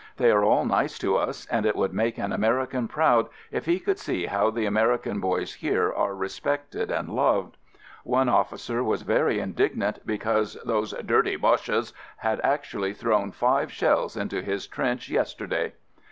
They 0.17 0.31
are 0.31 0.43
all 0.43 0.65
nice 0.65 0.97
to 0.97 1.15
us, 1.15 1.45
and 1.45 1.63
it 1.63 1.75
would 1.75 1.93
make 1.93 2.17
an 2.17 2.31
American 2.33 2.87
proud 2.87 3.29
if 3.51 3.65
he 3.67 3.79
could 3.79 3.99
see 3.99 4.25
how 4.25 4.49
the 4.49 4.65
American 4.65 5.21
22 5.21 5.27
AMERICAN 5.49 5.51
AMBULANCE 5.51 5.51
boys 5.51 5.53
here 5.53 5.93
are 5.93 6.15
respected 6.15 6.89
and 6.89 7.07
loved. 7.07 7.57
One 8.03 8.27
officer 8.27 8.83
was 8.83 9.03
very 9.03 9.39
indignant 9.39 9.99
because 10.03 10.57
those 10.65 10.93
"dirty 11.05 11.35
Boches" 11.35 11.93
had 12.17 12.41
actually 12.43 12.95
thrown 12.95 13.31
five 13.31 13.71
shells 13.71 14.17
into 14.17 14.41
his 14.41 14.65
trench 14.65 15.07
yesterday! 15.07 15.73